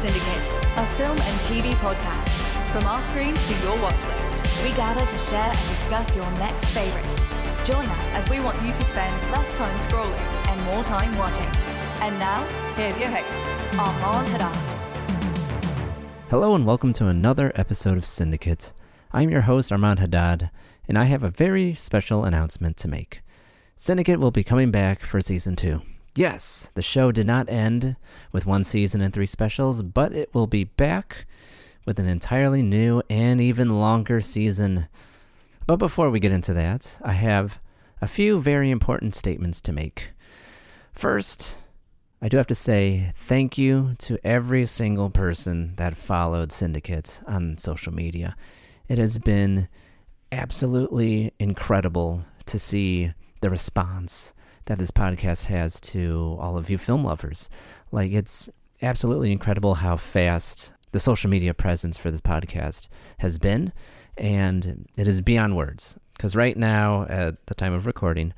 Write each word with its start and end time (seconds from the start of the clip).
Syndicate, 0.00 0.50
a 0.78 0.86
film 0.96 1.10
and 1.10 1.40
TV 1.42 1.72
podcast. 1.72 2.30
From 2.72 2.86
our 2.86 3.02
screens 3.02 3.46
to 3.48 3.54
your 3.62 3.78
watch 3.82 4.06
list, 4.06 4.42
we 4.62 4.70
gather 4.70 5.04
to 5.04 5.18
share 5.18 5.44
and 5.44 5.68
discuss 5.68 6.16
your 6.16 6.24
next 6.38 6.70
favorite. 6.70 7.14
Join 7.66 7.84
us 7.84 8.10
as 8.12 8.26
we 8.30 8.40
want 8.40 8.62
you 8.62 8.72
to 8.72 8.82
spend 8.82 9.30
less 9.30 9.52
time 9.52 9.78
scrolling 9.78 10.18
and 10.48 10.58
more 10.64 10.82
time 10.84 11.14
watching. 11.18 11.44
And 12.00 12.18
now, 12.18 12.42
here's 12.76 12.98
your 12.98 13.10
host, 13.10 13.44
Armand 13.78 14.28
Haddad. 14.28 14.56
Hello 16.30 16.54
and 16.54 16.64
welcome 16.64 16.94
to 16.94 17.08
another 17.08 17.52
episode 17.54 17.98
of 17.98 18.06
Syndicate. 18.06 18.72
I'm 19.12 19.28
your 19.28 19.42
host, 19.42 19.70
Armand 19.70 19.98
Haddad, 19.98 20.48
and 20.88 20.96
I 20.96 21.04
have 21.04 21.22
a 21.22 21.28
very 21.28 21.74
special 21.74 22.24
announcement 22.24 22.78
to 22.78 22.88
make. 22.88 23.20
Syndicate 23.76 24.18
will 24.18 24.30
be 24.30 24.44
coming 24.44 24.70
back 24.70 25.00
for 25.00 25.20
season 25.20 25.56
two. 25.56 25.82
Yes, 26.20 26.70
the 26.74 26.82
show 26.82 27.12
did 27.12 27.26
not 27.26 27.48
end 27.48 27.96
with 28.30 28.44
one 28.44 28.62
season 28.62 29.00
and 29.00 29.10
three 29.10 29.24
specials, 29.24 29.82
but 29.82 30.12
it 30.12 30.34
will 30.34 30.46
be 30.46 30.64
back 30.64 31.24
with 31.86 31.98
an 31.98 32.06
entirely 32.06 32.60
new 32.60 33.00
and 33.08 33.40
even 33.40 33.80
longer 33.80 34.20
season. 34.20 34.86
But 35.66 35.76
before 35.76 36.10
we 36.10 36.20
get 36.20 36.30
into 36.30 36.52
that, 36.52 36.98
I 37.02 37.12
have 37.12 37.58
a 38.02 38.06
few 38.06 38.38
very 38.38 38.70
important 38.70 39.14
statements 39.14 39.62
to 39.62 39.72
make. 39.72 40.10
First, 40.92 41.56
I 42.20 42.28
do 42.28 42.36
have 42.36 42.48
to 42.48 42.54
say 42.54 43.14
thank 43.16 43.56
you 43.56 43.94
to 44.00 44.18
every 44.22 44.66
single 44.66 45.08
person 45.08 45.72
that 45.76 45.96
followed 45.96 46.52
Syndicate 46.52 47.22
on 47.26 47.56
social 47.56 47.94
media. 47.94 48.36
It 48.90 48.98
has 48.98 49.16
been 49.16 49.68
absolutely 50.30 51.32
incredible 51.38 52.26
to 52.44 52.58
see 52.58 53.14
the 53.40 53.48
response 53.48 54.34
that 54.70 54.78
this 54.78 54.92
podcast 54.92 55.46
has 55.46 55.80
to 55.80 56.36
all 56.38 56.56
of 56.56 56.70
you 56.70 56.78
film 56.78 57.02
lovers. 57.02 57.50
Like, 57.90 58.12
it's 58.12 58.48
absolutely 58.80 59.32
incredible 59.32 59.74
how 59.74 59.96
fast 59.96 60.72
the 60.92 61.00
social 61.00 61.28
media 61.28 61.52
presence 61.52 61.98
for 61.98 62.12
this 62.12 62.20
podcast 62.20 62.86
has 63.18 63.36
been, 63.36 63.72
and 64.16 64.86
it 64.96 65.08
is 65.08 65.22
beyond 65.22 65.56
words. 65.56 65.98
Because 66.12 66.36
right 66.36 66.56
now, 66.56 67.04
at 67.08 67.46
the 67.46 67.54
time 67.56 67.72
of 67.72 67.84
recording, 67.84 68.32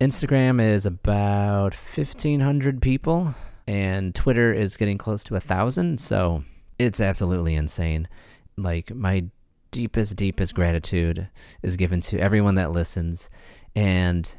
Instagram 0.00 0.58
is 0.58 0.86
about 0.86 1.74
1,500 1.74 2.80
people, 2.80 3.34
and 3.66 4.14
Twitter 4.14 4.54
is 4.54 4.78
getting 4.78 4.96
close 4.96 5.22
to 5.24 5.36
a 5.36 5.40
thousand. 5.40 6.00
So 6.00 6.44
it's 6.78 6.98
absolutely 6.98 7.54
insane. 7.54 8.08
Like, 8.56 8.94
my 8.94 9.26
deepest, 9.70 10.16
deepest 10.16 10.54
gratitude 10.54 11.28
is 11.62 11.76
given 11.76 12.00
to 12.00 12.18
everyone 12.18 12.54
that 12.54 12.72
listens. 12.72 13.28
And 13.76 14.34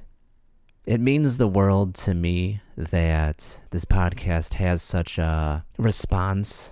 it 0.85 0.99
means 0.99 1.37
the 1.37 1.47
world 1.47 1.95
to 1.95 2.13
me 2.13 2.61
that 2.77 3.59
this 3.71 3.85
podcast 3.85 4.55
has 4.55 4.81
such 4.81 5.17
a 5.17 5.65
response 5.77 6.71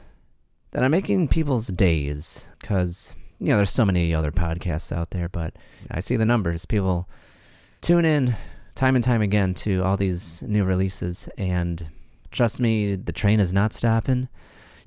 that 0.71 0.83
I'm 0.83 0.91
making 0.91 1.27
people's 1.27 1.67
days 1.67 2.47
because, 2.59 3.15
you 3.39 3.47
know, 3.47 3.57
there's 3.57 3.71
so 3.71 3.85
many 3.85 4.13
other 4.13 4.31
podcasts 4.31 4.95
out 4.95 5.11
there, 5.11 5.29
but 5.29 5.55
I 5.91 5.99
see 5.99 6.15
the 6.15 6.25
numbers. 6.25 6.65
People 6.65 7.07
tune 7.81 8.05
in 8.05 8.35
time 8.75 8.95
and 8.95 9.03
time 9.03 9.21
again 9.21 9.53
to 9.55 9.83
all 9.83 9.97
these 9.97 10.41
new 10.43 10.63
releases, 10.63 11.27
and 11.37 11.87
trust 12.31 12.59
me, 12.59 12.95
the 12.95 13.11
train 13.11 13.39
is 13.39 13.53
not 13.53 13.73
stopping. 13.73 14.29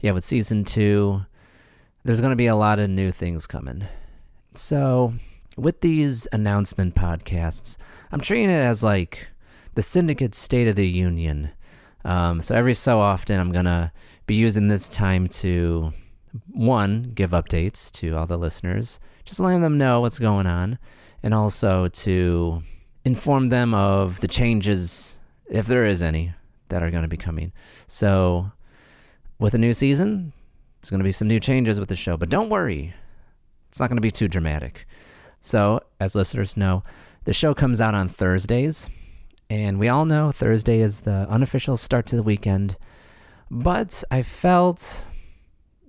Yeah, 0.00 0.12
with 0.12 0.24
season 0.24 0.64
two, 0.64 1.22
there's 2.04 2.20
going 2.20 2.30
to 2.30 2.36
be 2.36 2.46
a 2.46 2.56
lot 2.56 2.78
of 2.78 2.88
new 2.88 3.10
things 3.10 3.46
coming. 3.46 3.84
So, 4.54 5.14
with 5.56 5.80
these 5.80 6.26
announcement 6.32 6.94
podcasts, 6.94 7.76
I'm 8.12 8.20
treating 8.20 8.50
it 8.50 8.60
as 8.60 8.82
like 8.82 9.28
the 9.74 9.82
Syndicate 9.82 10.34
State 10.34 10.68
of 10.68 10.76
the 10.76 10.88
Union. 10.88 11.50
Um, 12.04 12.40
so 12.40 12.54
every 12.54 12.74
so 12.74 13.00
often, 13.00 13.38
I'm 13.38 13.52
gonna 13.52 13.92
be 14.26 14.34
using 14.34 14.68
this 14.68 14.88
time 14.88 15.26
to 15.26 15.92
one 16.52 17.12
give 17.14 17.30
updates 17.30 17.90
to 17.90 18.16
all 18.16 18.26
the 18.26 18.38
listeners, 18.38 19.00
just 19.24 19.40
letting 19.40 19.60
them 19.60 19.78
know 19.78 20.00
what's 20.00 20.18
going 20.18 20.46
on, 20.46 20.78
and 21.22 21.34
also 21.34 21.88
to 21.88 22.62
inform 23.04 23.48
them 23.48 23.74
of 23.74 24.20
the 24.20 24.28
changes, 24.28 25.18
if 25.48 25.66
there 25.66 25.84
is 25.84 26.02
any, 26.02 26.32
that 26.68 26.82
are 26.82 26.90
going 26.90 27.02
to 27.02 27.08
be 27.08 27.16
coming. 27.16 27.52
So, 27.86 28.52
with 29.38 29.54
a 29.54 29.58
new 29.58 29.72
season, 29.72 30.32
there's 30.80 30.90
going 30.90 31.00
to 31.00 31.04
be 31.04 31.12
some 31.12 31.28
new 31.28 31.40
changes 31.40 31.80
with 31.80 31.88
the 31.88 31.96
show, 31.96 32.16
but 32.16 32.28
don't 32.28 32.50
worry, 32.50 32.94
it's 33.68 33.80
not 33.80 33.88
going 33.88 33.96
to 33.96 34.02
be 34.02 34.10
too 34.10 34.28
dramatic. 34.28 34.86
So, 35.40 35.80
as 35.98 36.14
listeners 36.14 36.56
know, 36.56 36.82
the 37.24 37.32
show 37.32 37.54
comes 37.54 37.80
out 37.80 37.94
on 37.94 38.08
Thursdays, 38.08 38.90
and 39.48 39.78
we 39.78 39.88
all 39.88 40.04
know 40.04 40.30
Thursday 40.30 40.80
is 40.80 41.00
the 41.00 41.26
unofficial 41.28 41.76
start 41.76 42.06
to 42.08 42.16
the 42.16 42.22
weekend. 42.22 42.76
But 43.50 44.04
I 44.10 44.22
felt 44.22 45.04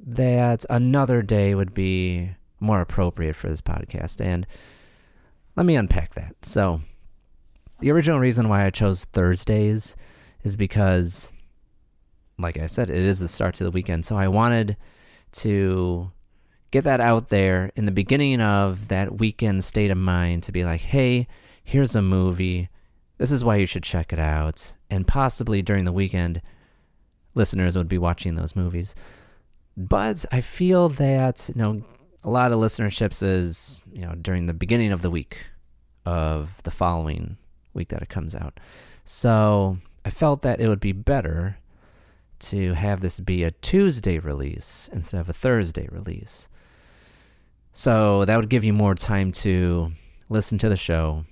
that 0.04 0.66
another 0.70 1.22
day 1.22 1.54
would 1.54 1.74
be 1.74 2.32
more 2.60 2.82
appropriate 2.82 3.36
for 3.36 3.50
this 3.50 3.62
podcast. 3.62 4.20
And 4.24 4.48
let 5.56 5.66
me 5.66 5.76
unpack 5.76 6.16
that. 6.16 6.36
So, 6.44 6.82
the 7.80 7.92
original 7.92 8.20
reason 8.20 8.48
why 8.48 8.66
I 8.66 8.70
chose 8.70 9.06
Thursdays 9.06 9.96
is 10.44 10.56
because, 10.56 11.32
like 12.40 12.58
I 12.58 12.68
said, 12.68 12.90
it 12.90 12.98
is 13.04 13.20
the 13.20 13.28
start 13.28 13.56
to 13.56 13.64
the 13.64 13.72
weekend. 13.72 14.06
So, 14.06 14.16
I 14.16 14.28
wanted 14.28 14.78
to 15.34 16.12
get 16.72 16.84
that 16.86 17.02
out 17.02 17.30
there 17.30 17.72
in 17.76 17.86
the 17.86 17.92
beginning 17.92 18.42
of 18.42 18.88
that 18.88 19.20
weekend 19.20 19.64
state 19.64 19.92
of 19.92 19.98
mind 19.98 20.44
to 20.44 20.52
be 20.52 20.64
like, 20.64 20.82
hey, 20.82 21.28
here's 21.64 21.96
a 21.96 22.02
movie. 22.02 22.70
This 23.18 23.32
is 23.32 23.44
why 23.44 23.58
you 23.58 23.66
should 23.66 23.84
check 23.84 24.12
it 24.12 24.20
out. 24.20 24.74
And 24.90 25.08
possibly 25.08 25.62
during 25.62 25.86
the 25.86 25.92
weekend, 25.92 26.42
listeners 27.36 27.76
would 27.78 27.90
be 27.90 27.98
watching 27.98 28.36
those 28.36 28.56
movies. 28.56 28.96
But 29.78 30.26
I 30.32 30.42
feel 30.42 30.90
that, 30.90 31.50
you 31.54 31.62
know, 31.62 31.84
a 32.24 32.30
lot 32.30 32.52
of 32.52 32.60
listenerships 32.60 33.24
is, 33.24 33.82
you 33.92 34.02
know, 34.02 34.16
during 34.16 34.46
the 34.46 34.54
beginning 34.54 34.92
of 34.92 35.02
the 35.02 35.10
week 35.10 35.38
of 36.06 36.62
the 36.64 36.72
following 36.72 37.38
week 37.74 37.90
that 37.90 38.02
it 38.02 38.10
comes 38.10 38.36
out. 38.36 38.60
So 39.06 39.78
I 40.06 40.10
felt 40.10 40.42
that 40.42 40.60
it 40.60 40.68
would 40.68 40.80
be 40.80 40.92
better 40.92 41.58
to 42.40 42.74
have 42.74 43.02
this 43.02 43.20
be 43.20 43.44
a 43.44 43.52
Tuesday 43.52 44.20
release 44.20 44.90
instead 44.92 45.22
of 45.22 45.30
a 45.30 45.34
Thursday 45.34 45.88
release. 45.92 46.50
So 47.74 48.26
that 48.26 48.36
would 48.36 48.50
give 48.50 48.64
you 48.64 48.74
more 48.74 48.96
time 48.96 49.32
to 49.34 49.94
listen 50.30 50.58
to 50.60 50.70
the 50.70 50.76
show, 50.76 51.26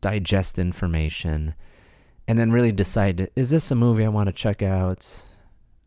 digest 0.00 0.58
information, 0.58 1.54
and 2.26 2.38
then 2.38 2.52
really 2.52 2.72
decide 2.72 3.30
is 3.36 3.50
this 3.50 3.70
a 3.70 3.74
movie 3.74 4.04
I 4.04 4.08
want 4.08 4.28
to 4.28 4.32
check 4.32 4.62
out 4.62 5.26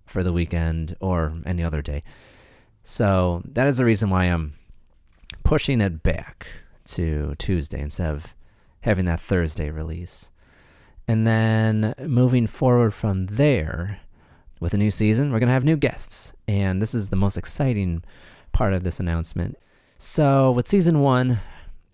for 0.05 0.23
the 0.23 0.33
weekend 0.33 0.95
or 0.99 1.37
any 1.45 1.63
other 1.63 1.81
day? 1.81 2.03
So 2.83 3.41
that 3.45 3.67
is 3.67 3.77
the 3.77 3.85
reason 3.85 4.09
why 4.09 4.25
I'm 4.25 4.53
pushing 5.43 5.81
it 5.81 6.03
back 6.03 6.47
to 6.85 7.35
Tuesday 7.37 7.81
instead 7.81 8.13
of 8.13 8.33
having 8.81 9.05
that 9.05 9.19
Thursday 9.19 9.69
release. 9.69 10.29
And 11.07 11.25
then 11.25 11.93
moving 11.99 12.47
forward 12.47 12.93
from 12.93 13.27
there 13.27 13.99
with 14.59 14.73
a 14.73 14.77
new 14.77 14.91
season, 14.91 15.31
we're 15.31 15.39
going 15.39 15.47
to 15.47 15.53
have 15.53 15.63
new 15.63 15.77
guests. 15.77 16.33
And 16.47 16.81
this 16.81 16.93
is 16.93 17.09
the 17.09 17.15
most 17.15 17.37
exciting 17.37 18.03
part 18.51 18.73
of 18.73 18.83
this 18.83 18.99
announcement. 18.99 19.57
So, 19.97 20.51
with 20.51 20.67
season 20.67 20.99
1, 20.99 21.39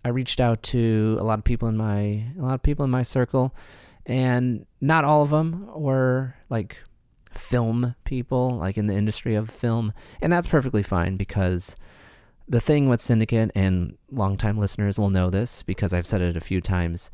I 0.04 0.10
reached 0.10 0.40
out 0.40 0.62
to 0.64 1.18
a 1.20 1.24
lot 1.24 1.40
of 1.40 1.46
people 1.46 1.68
in 1.68 1.78
my 1.78 2.26
a 2.38 2.42
lot 2.42 2.56
of 2.56 2.64
people 2.64 2.84
in 2.84 2.92
my 2.92 3.04
circle 3.04 3.56
and 4.06 4.66
not 4.82 5.06
all 5.06 5.22
of 5.22 5.30
them 5.30 5.70
were 5.74 6.36
like 6.50 6.78
film 7.32 7.96
people 8.04 8.58
like 8.58 8.78
in 8.78 8.88
the 8.88 8.94
industry 8.94 9.34
of 9.34 9.50
film 9.50 9.94
and 10.22 10.32
that's 10.32 10.46
perfectly 10.46 10.84
fine 10.84 11.16
because 11.16 11.78
the 12.48 12.60
thing 12.60 12.90
with 12.90 13.00
syndicate 13.00 13.52
and 13.56 13.98
longtime 14.12 14.58
listeners 14.58 15.00
will 15.00 15.10
know 15.10 15.30
this 15.30 15.64
because 15.64 15.94
I've 15.94 16.06
said 16.06 16.22
it 16.22 16.36
a 16.36 16.42
few 16.42 16.60
times 16.60 17.10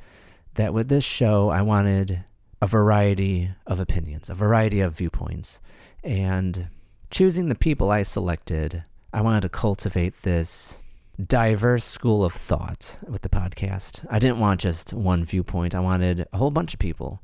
that 0.56 0.74
with 0.74 0.90
this 0.90 1.04
show, 1.04 1.50
I 1.50 1.62
wanted 1.62 2.24
a 2.62 2.68
variety 2.68 3.52
of 3.66 3.80
opinions, 3.80 4.30
a 4.30 4.34
variety 4.34 4.80
of 4.80 4.98
viewpoints. 4.98 5.62
And 6.04 6.68
choosing 7.10 7.50
the 7.50 7.56
people 7.56 7.92
I 7.92 8.04
selected, 8.04 8.84
I 9.12 9.22
wanted 9.22 9.42
to 9.42 9.50
cultivate 9.50 10.22
this 10.22 10.82
diverse 11.26 11.84
school 11.84 12.24
of 12.24 12.34
thought 12.34 13.00
with 13.08 13.24
the 13.24 13.30
podcast. 13.30 14.06
I 14.10 14.20
didn't 14.20 14.40
want 14.40 14.62
just 14.62 14.94
one 14.94 15.26
viewpoint, 15.26 15.74
I 15.74 15.80
wanted 15.80 16.28
a 16.32 16.38
whole 16.38 16.52
bunch 16.52 16.74
of 16.74 16.80
people 16.80 17.22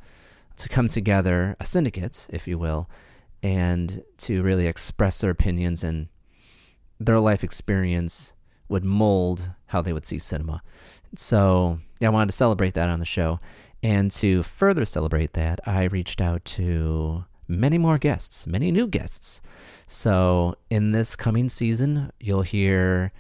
to 0.58 0.70
come 0.70 0.88
together, 0.88 1.56
a 1.60 1.66
syndicate, 1.66 2.28
if 2.30 2.48
you 2.48 2.58
will, 2.58 2.90
and 3.44 4.04
to 4.18 4.42
really 4.42 4.68
express 4.68 5.20
their 5.20 5.30
opinions 5.30 5.84
and 5.84 6.08
their 7.00 7.20
life 7.20 7.44
experience 7.44 8.34
would 8.68 8.84
mold 8.84 9.52
how 9.68 9.82
they 9.82 9.94
would 9.94 10.06
see 10.06 10.18
cinema. 10.18 10.62
So 11.16 11.80
I 12.02 12.10
wanted 12.10 12.32
to 12.32 12.38
celebrate 12.38 12.74
that 12.74 12.90
on 12.90 13.00
the 13.00 13.06
show. 13.06 13.40
And 13.84 14.10
to 14.12 14.42
further 14.42 14.86
celebrate 14.86 15.34
that, 15.34 15.60
I 15.68 15.84
reached 15.84 16.20
out 16.20 16.44
to 16.46 17.26
many 17.48 17.78
more 17.78 17.98
guests, 17.98 18.48
many 18.48 18.72
new 18.72 18.88
guests. 18.88 19.42
So 19.88 20.56
in 20.70 20.92
this 20.92 21.16
coming 21.16 21.50
season, 21.50 22.12
you'll 22.20 22.42
hear 22.42 23.12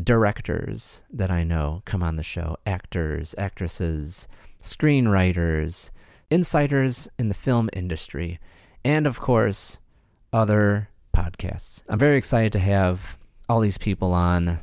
directors 0.00 1.02
that 1.12 1.30
I 1.30 1.44
know 1.44 1.82
come 1.84 2.02
on 2.02 2.16
the 2.16 2.22
show, 2.22 2.56
actors, 2.66 3.34
actresses, 3.36 4.28
screenwriters, 4.62 5.90
insiders 6.30 7.08
in 7.18 7.28
the 7.28 7.34
film 7.34 7.68
industry, 7.72 8.38
and 8.84 9.06
of 9.06 9.20
course, 9.20 9.78
other 10.32 10.88
podcasts. 11.14 11.82
I'm 11.88 11.98
very 11.98 12.16
excited 12.16 12.52
to 12.52 12.58
have 12.58 13.18
all 13.48 13.60
these 13.60 13.78
people 13.78 14.12
on, 14.12 14.60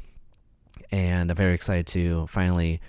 and 0.92 1.30
I'm 1.30 1.38
very 1.38 1.54
excited 1.54 1.86
to 1.88 2.26
finally 2.28 2.82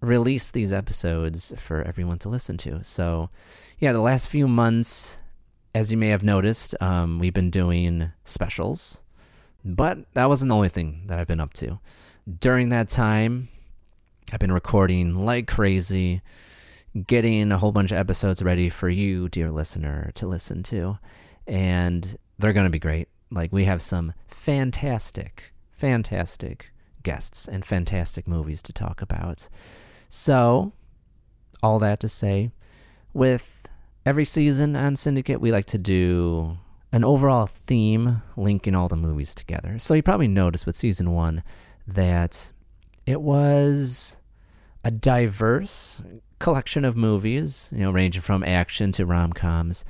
release 0.00 0.50
these 0.50 0.72
episodes 0.72 1.52
for 1.56 1.82
everyone 1.82 2.18
to 2.20 2.28
listen 2.28 2.56
to. 2.58 2.84
So, 2.84 3.30
yeah, 3.78 3.92
the 3.92 4.00
last 4.00 4.28
few 4.28 4.46
months, 4.46 5.18
as 5.76 5.92
you 5.92 5.98
may 5.98 6.08
have 6.08 6.22
noticed, 6.22 6.74
um, 6.80 7.18
we've 7.18 7.34
been 7.34 7.50
doing 7.50 8.10
specials, 8.24 9.02
but 9.62 9.98
that 10.14 10.26
wasn't 10.26 10.48
the 10.48 10.54
only 10.54 10.70
thing 10.70 11.02
that 11.04 11.18
I've 11.18 11.26
been 11.26 11.38
up 11.38 11.52
to. 11.54 11.78
During 12.40 12.70
that 12.70 12.88
time, 12.88 13.48
I've 14.32 14.40
been 14.40 14.52
recording 14.52 15.12
like 15.12 15.46
crazy, 15.46 16.22
getting 17.06 17.52
a 17.52 17.58
whole 17.58 17.72
bunch 17.72 17.92
of 17.92 17.98
episodes 17.98 18.42
ready 18.42 18.70
for 18.70 18.88
you, 18.88 19.28
dear 19.28 19.50
listener, 19.50 20.12
to 20.14 20.26
listen 20.26 20.62
to. 20.62 20.98
And 21.46 22.16
they're 22.38 22.54
going 22.54 22.64
to 22.64 22.70
be 22.70 22.78
great. 22.78 23.08
Like, 23.30 23.52
we 23.52 23.66
have 23.66 23.82
some 23.82 24.14
fantastic, 24.28 25.52
fantastic 25.72 26.70
guests 27.02 27.46
and 27.46 27.66
fantastic 27.66 28.26
movies 28.26 28.62
to 28.62 28.72
talk 28.72 29.02
about. 29.02 29.50
So, 30.08 30.72
all 31.62 31.78
that 31.80 32.00
to 32.00 32.08
say, 32.08 32.50
with 33.12 33.68
every 34.06 34.24
season 34.24 34.76
on 34.76 34.94
Syndicate, 34.96 35.40
we 35.40 35.50
like 35.50 35.66
to 35.66 35.78
do 35.78 36.56
an 36.92 37.04
overall 37.04 37.46
theme 37.46 38.22
linking 38.36 38.74
all 38.74 38.88
the 38.88 38.96
movies 38.96 39.34
together. 39.34 39.78
So, 39.78 39.92
you 39.92 40.02
probably 40.02 40.28
noticed 40.28 40.64
with 40.64 40.76
season 40.76 41.10
one 41.12 41.42
that 41.86 42.52
it 43.04 43.20
was 43.20 44.18
a 44.84 44.90
diverse 44.90 46.00
collection 46.38 46.84
of 46.84 46.96
movies, 46.96 47.68
you 47.72 47.80
know, 47.80 47.90
ranging 47.90 48.22
from 48.22 48.44
action 48.44 48.92
to 48.92 49.04
rom 49.04 49.32
coms, 49.32 49.84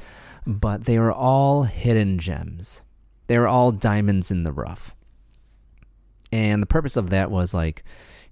but 0.46 0.84
they 0.84 0.98
were 0.98 1.12
all 1.12 1.64
hidden 1.64 2.18
gems. 2.18 2.82
They 3.26 3.38
were 3.38 3.48
all 3.48 3.70
diamonds 3.72 4.30
in 4.30 4.44
the 4.44 4.52
rough. 4.52 4.94
And 6.32 6.62
the 6.62 6.66
purpose 6.66 6.96
of 6.96 7.10
that 7.10 7.30
was 7.30 7.52
like, 7.52 7.84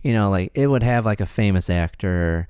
you 0.03 0.13
know, 0.13 0.31
like 0.31 0.53
it 0.55 0.67
would 0.67 0.83
have 0.83 1.05
like 1.05 1.21
a 1.21 1.27
famous 1.27 1.69
actor 1.69 2.49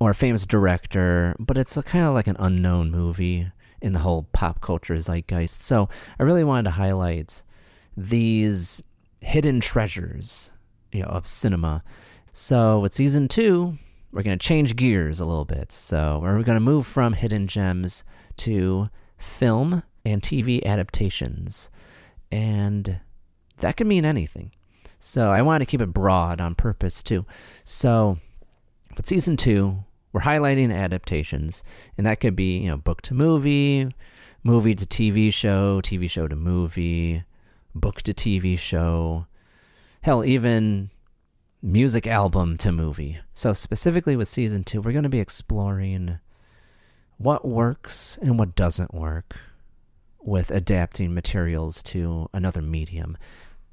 or 0.00 0.10
a 0.10 0.14
famous 0.14 0.46
director, 0.46 1.36
but 1.38 1.58
it's 1.58 1.78
kind 1.82 2.06
of 2.06 2.14
like 2.14 2.26
an 2.26 2.36
unknown 2.38 2.90
movie 2.90 3.52
in 3.82 3.92
the 3.92 4.00
whole 4.00 4.26
pop 4.32 4.60
culture 4.60 4.98
zeitgeist. 4.98 5.60
So 5.60 5.88
I 6.18 6.22
really 6.22 6.44
wanted 6.44 6.64
to 6.64 6.70
highlight 6.72 7.42
these 7.96 8.82
hidden 9.20 9.60
treasures, 9.60 10.52
you 10.90 11.02
know, 11.02 11.08
of 11.08 11.26
cinema. 11.26 11.82
So 12.32 12.80
with 12.80 12.94
season 12.94 13.28
two, 13.28 13.76
we're 14.10 14.22
going 14.22 14.38
to 14.38 14.44
change 14.44 14.74
gears 14.74 15.20
a 15.20 15.24
little 15.24 15.44
bit. 15.44 15.70
So 15.70 16.20
we're 16.22 16.42
going 16.42 16.56
to 16.56 16.60
move 16.60 16.86
from 16.86 17.12
hidden 17.12 17.46
gems 17.46 18.04
to 18.38 18.88
film 19.18 19.82
and 20.04 20.22
TV 20.22 20.64
adaptations. 20.64 21.70
And 22.32 23.00
that 23.58 23.76
could 23.76 23.86
mean 23.86 24.04
anything. 24.04 24.52
So 24.98 25.30
I 25.30 25.42
wanted 25.42 25.60
to 25.60 25.70
keep 25.70 25.80
it 25.80 25.92
broad 25.92 26.40
on 26.40 26.54
purpose 26.54 27.02
too. 27.02 27.24
So, 27.64 28.18
but 28.96 29.06
season 29.06 29.36
two, 29.36 29.84
we're 30.12 30.22
highlighting 30.22 30.74
adaptations, 30.74 31.62
and 31.96 32.06
that 32.06 32.20
could 32.20 32.36
be 32.36 32.58
you 32.58 32.68
know 32.68 32.76
book 32.76 33.02
to 33.02 33.14
movie, 33.14 33.94
movie 34.42 34.74
to 34.74 34.86
TV 34.86 35.32
show, 35.32 35.80
TV 35.80 36.08
show 36.08 36.28
to 36.28 36.36
movie, 36.36 37.24
book 37.74 38.02
to 38.02 38.12
TV 38.12 38.58
show, 38.58 39.26
hell, 40.02 40.24
even 40.24 40.90
music 41.62 42.06
album 42.06 42.56
to 42.56 42.72
movie. 42.72 43.18
So 43.34 43.52
specifically 43.52 44.16
with 44.16 44.28
season 44.28 44.64
two, 44.64 44.80
we're 44.80 44.92
going 44.92 45.04
to 45.04 45.08
be 45.08 45.20
exploring 45.20 46.18
what 47.18 47.46
works 47.46 48.18
and 48.22 48.38
what 48.38 48.54
doesn't 48.54 48.94
work 48.94 49.36
with 50.22 50.50
adapting 50.50 51.14
materials 51.14 51.82
to 51.82 52.28
another 52.32 52.62
medium. 52.62 53.16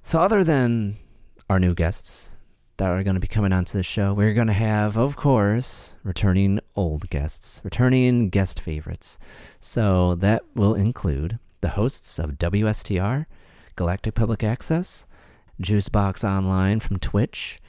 So, 0.04 0.20
other 0.20 0.44
than 0.44 0.98
our 1.50 1.60
new 1.60 1.74
guests 1.74 2.30
that 2.78 2.90
are 2.90 3.04
going 3.04 3.16
to 3.16 3.20
be 3.20 3.28
coming 3.28 3.54
onto 3.54 3.78
the 3.78 3.84
show. 3.84 4.14
We're 4.14 4.34
going 4.34 4.48
to 4.48 4.54
have, 4.54 4.98
of 4.98 5.16
course, 5.16 5.96
returning 6.04 6.60
old 6.76 7.10
guests, 7.10 7.60
returning 7.64 8.30
guest 8.30 8.60
favorites. 8.60 9.18
So 9.60 10.16
that 10.16 10.44
will 10.56 10.76
include 10.76 11.40
the 11.62 11.70
hosts 11.70 12.20
of 12.20 12.38
WSTR, 12.38 13.26
Galactic 13.76 14.14
Public 14.14 14.44
Access, 14.44 15.08
Juicebox 15.62 16.24
Online 16.24 16.80
from 16.80 17.00
Twitch, 17.00 17.60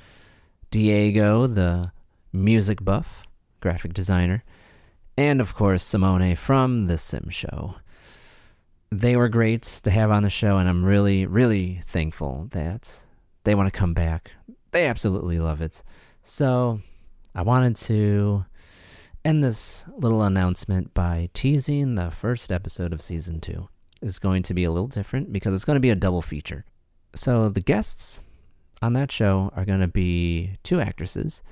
Diego, 0.71 1.47
the 1.47 1.93
music 2.33 2.85
buff, 2.85 3.23
graphic 3.61 3.95
designer, 3.95 4.45
and 5.17 5.41
of 5.41 5.55
course, 5.55 5.83
Simone 5.83 6.37
from 6.37 6.87
The 6.87 6.99
Sim 6.99 7.31
Show. 7.31 7.77
They 8.91 9.17
were 9.17 9.29
great 9.29 9.63
to 9.63 9.91
have 9.91 10.11
on 10.11 10.23
the 10.23 10.31
show, 10.31 10.59
and 10.59 10.69
I'm 10.69 10.85
really, 10.85 11.27
really 11.27 11.81
thankful 11.85 12.49
that 12.53 13.05
they 13.45 13.55
want 13.55 13.73
to 13.73 13.79
come 13.79 13.95
back. 13.95 14.33
They 14.71 14.87
absolutely 14.87 15.39
love 15.39 15.61
it. 15.61 15.83
So 16.23 16.81
I 17.35 17.43
wanted 17.43 17.77
to 17.77 18.45
end 19.25 19.43
this 19.43 19.85
little 19.97 20.23
announcement 20.23 20.95
by 20.95 21.31
teasing 21.33 21.95
the 21.95 22.11
first 22.11 22.53
episode 22.53 22.93
of 22.93 23.03
season 23.03 23.41
two. 23.41 23.69
Is 24.01 24.21
going 24.21 24.45
to 24.45 24.55
be 24.55 24.63
a 24.63 24.71
little 24.71 24.87
different 24.87 25.33
because 25.33 25.53
it's 25.53 25.65
going 25.65 25.75
to 25.75 25.81
be 25.81 25.91
a 25.91 25.97
double 25.97 26.23
feature. 26.23 26.65
So 27.17 27.49
the 27.49 27.61
guests 27.61 28.21
on 28.81 28.93
that 28.93 29.11
show 29.11 29.51
are 29.57 29.65
going 29.65 29.81
to 29.81 29.89
be 29.89 30.57
two 30.63 30.81
actresses, 30.81 31.43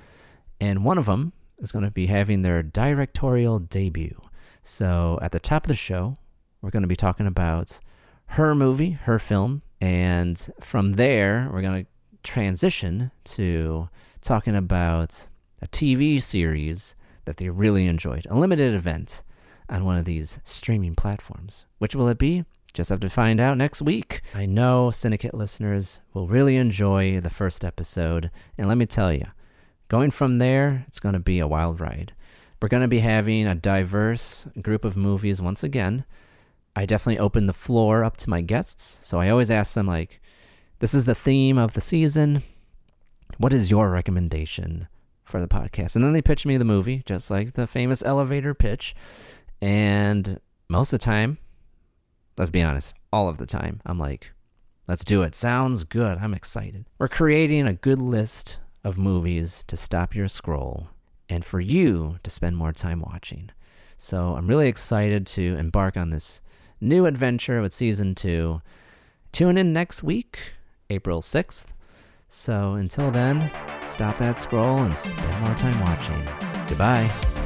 and 0.60 0.84
one 0.84 0.96
of 0.96 1.06
them 1.06 1.32
is 1.58 1.72
going 1.72 1.84
to 1.84 1.90
be 1.90 2.06
having 2.06 2.42
their 2.42 2.62
directorial 2.62 3.58
debut. 3.58 4.20
So 4.62 5.18
at 5.22 5.32
the 5.32 5.40
top 5.40 5.64
of 5.64 5.68
the 5.68 5.74
show, 5.74 6.14
we're 6.60 6.70
going 6.70 6.82
to 6.82 6.88
be 6.88 6.94
talking 6.94 7.26
about 7.26 7.80
her 8.26 8.54
movie, 8.54 8.92
her 8.92 9.18
film, 9.18 9.62
and 9.80 10.38
from 10.60 10.92
there, 10.92 11.50
we're 11.52 11.62
going 11.62 11.84
to 11.84 11.90
transition 12.26 13.10
to 13.24 13.88
talking 14.20 14.56
about 14.56 15.28
a 15.62 15.68
TV 15.68 16.20
series 16.20 16.94
that 17.24 17.38
they 17.38 17.48
really 17.48 17.86
enjoyed, 17.86 18.26
a 18.28 18.36
limited 18.36 18.74
event 18.74 19.22
on 19.68 19.84
one 19.84 19.96
of 19.96 20.04
these 20.04 20.40
streaming 20.44 20.94
platforms. 20.94 21.64
Which 21.78 21.94
will 21.94 22.08
it 22.08 22.18
be? 22.18 22.44
Just 22.74 22.90
have 22.90 23.00
to 23.00 23.08
find 23.08 23.40
out 23.40 23.56
next 23.56 23.80
week. 23.80 24.20
I 24.34 24.44
know 24.44 24.90
Syndicate 24.90 25.32
listeners 25.34 26.00
will 26.12 26.28
really 26.28 26.56
enjoy 26.56 27.20
the 27.20 27.30
first 27.30 27.64
episode, 27.64 28.30
and 28.58 28.68
let 28.68 28.76
me 28.76 28.84
tell 28.84 29.12
you, 29.12 29.26
going 29.88 30.10
from 30.10 30.38
there, 30.38 30.84
it's 30.86 31.00
going 31.00 31.14
to 31.14 31.18
be 31.18 31.38
a 31.38 31.48
wild 31.48 31.80
ride. 31.80 32.12
We're 32.60 32.68
going 32.68 32.82
to 32.82 32.88
be 32.88 33.00
having 33.00 33.46
a 33.46 33.54
diverse 33.54 34.46
group 34.60 34.84
of 34.84 34.96
movies 34.96 35.40
once 35.40 35.62
again. 35.62 36.04
I 36.74 36.84
definitely 36.84 37.18
open 37.18 37.46
the 37.46 37.52
floor 37.52 38.04
up 38.04 38.18
to 38.18 38.30
my 38.30 38.42
guests. 38.42 39.00
So 39.02 39.18
I 39.18 39.30
always 39.30 39.50
ask 39.50 39.74
them, 39.74 39.86
like, 39.86 40.20
this 40.78 40.94
is 40.94 41.04
the 41.04 41.14
theme 41.14 41.58
of 41.58 41.72
the 41.72 41.80
season. 41.80 42.42
What 43.38 43.52
is 43.52 43.70
your 43.70 43.90
recommendation 43.90 44.88
for 45.24 45.40
the 45.40 45.48
podcast? 45.48 45.96
And 45.96 46.04
then 46.04 46.12
they 46.12 46.22
pitch 46.22 46.46
me 46.46 46.56
the 46.56 46.64
movie, 46.64 47.02
just 47.06 47.30
like 47.30 47.54
the 47.54 47.66
famous 47.66 48.02
elevator 48.02 48.54
pitch. 48.54 48.94
And 49.60 50.40
most 50.68 50.92
of 50.92 50.98
the 50.98 51.04
time, 51.04 51.38
let's 52.36 52.50
be 52.50 52.62
honest, 52.62 52.94
all 53.12 53.28
of 53.28 53.38
the 53.38 53.46
time, 53.46 53.80
I'm 53.86 53.98
like, 53.98 54.32
let's 54.86 55.04
do 55.04 55.22
it. 55.22 55.34
Sounds 55.34 55.84
good. 55.84 56.18
I'm 56.18 56.34
excited. 56.34 56.86
We're 56.98 57.08
creating 57.08 57.66
a 57.66 57.74
good 57.74 57.98
list 57.98 58.58
of 58.84 58.98
movies 58.98 59.64
to 59.66 59.76
stop 59.76 60.14
your 60.14 60.28
scroll 60.28 60.88
and 61.28 61.44
for 61.44 61.60
you 61.60 62.18
to 62.22 62.30
spend 62.30 62.56
more 62.56 62.72
time 62.72 63.00
watching. 63.00 63.50
So 63.96 64.34
I'm 64.36 64.46
really 64.46 64.68
excited 64.68 65.26
to 65.28 65.56
embark 65.56 65.96
on 65.96 66.10
this 66.10 66.40
new 66.80 67.06
adventure 67.06 67.62
with 67.62 67.72
season 67.72 68.14
two. 68.14 68.60
Tune 69.32 69.58
in 69.58 69.72
next 69.72 70.02
week, 70.02 70.38
April 70.90 71.20
6th. 71.20 71.72
So 72.28 72.74
until 72.74 73.10
then, 73.10 73.50
stop 73.84 74.18
that 74.18 74.36
scroll 74.36 74.78
and 74.82 74.96
spend 74.96 75.44
more 75.44 75.54
time 75.54 75.80
watching. 75.80 76.28
Goodbye. 76.66 77.45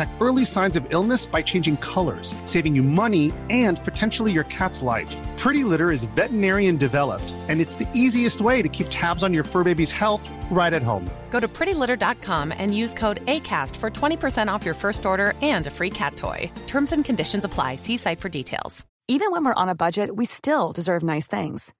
detect 0.01 0.21
early 0.21 0.45
signs 0.45 0.75
of 0.75 0.85
illness 0.89 1.27
by 1.27 1.41
changing 1.41 1.77
colors, 1.77 2.35
saving 2.45 2.75
you 2.75 2.83
money 2.83 3.31
and 3.49 3.83
potentially 3.83 4.31
your 4.31 4.45
cat's 4.45 4.81
life. 4.81 5.17
Pretty 5.37 5.63
Litter 5.63 5.91
is 5.91 6.05
veterinarian 6.15 6.77
developed, 6.77 7.33
and 7.49 7.61
it's 7.61 7.75
the 7.75 7.87
easiest 7.93 8.41
way 8.41 8.61
to 8.61 8.69
keep 8.69 8.87
tabs 8.89 9.23
on 9.23 9.33
your 9.33 9.43
fur 9.43 9.63
baby's 9.63 9.91
health 9.91 10.29
right 10.51 10.73
at 10.73 10.81
home. 10.81 11.09
Go 11.31 11.39
to 11.39 11.47
prettylitter.com 11.47 12.53
and 12.57 12.75
use 12.75 12.93
code 12.93 13.25
ACAST 13.25 13.75
for 13.75 13.89
20% 13.89 14.53
off 14.53 14.65
your 14.65 14.75
first 14.75 15.05
order 15.05 15.33
and 15.41 15.67
a 15.67 15.71
free 15.71 15.89
cat 15.89 16.15
toy. 16.15 16.51
Terms 16.67 16.91
and 16.91 17.05
conditions 17.05 17.45
apply. 17.45 17.77
See 17.77 17.97
site 17.97 18.19
for 18.19 18.29
details. 18.29 18.85
Even 19.07 19.31
when 19.31 19.43
we're 19.45 19.61
on 19.61 19.69
a 19.69 19.75
budget, 19.75 20.09
we 20.15 20.25
still 20.25 20.71
deserve 20.71 21.03
nice 21.03 21.27
things. 21.27 21.73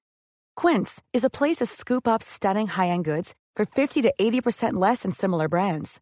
Quince 0.57 1.01
is 1.13 1.23
a 1.23 1.29
place 1.29 1.57
to 1.57 1.65
scoop 1.65 2.07
up 2.07 2.21
stunning 2.21 2.67
high 2.67 2.91
end 2.93 3.05
goods 3.05 3.35
for 3.55 3.65
50 3.65 4.01
to 4.01 4.13
80% 4.19 4.73
less 4.73 5.03
than 5.03 5.11
similar 5.11 5.47
brands. 5.47 6.01